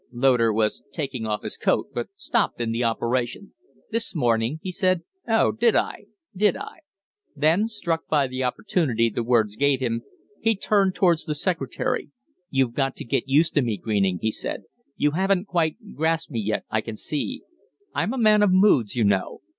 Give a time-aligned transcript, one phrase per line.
[0.11, 3.53] Loder was taking off his coat, but stopped in the operation.
[3.91, 5.03] "This morning?" he said.
[5.27, 6.05] "Oh, did I?
[6.35, 6.79] Did I?"
[7.35, 10.01] Then, struck by the opportunity the words gave him,
[10.39, 12.09] he turned towards the secretary.
[12.49, 14.63] "You've got to get used to me, Greening," he said.
[14.97, 17.43] "You haven't quite grasped me yet, I can see.
[17.93, 19.41] I'm a man of moods, you know.